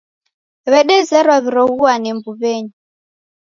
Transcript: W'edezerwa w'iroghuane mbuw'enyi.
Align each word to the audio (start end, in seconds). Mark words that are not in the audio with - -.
W'edezerwa 0.71 1.35
w'iroghuane 1.43 2.09
mbuw'enyi. 2.17 2.73